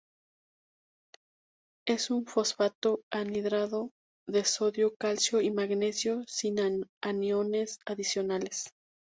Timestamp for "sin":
6.25-6.87